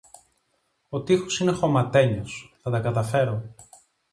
[0.89, 3.43] Ο τοίχος είναι χωματένιος, θα τα καταφέρω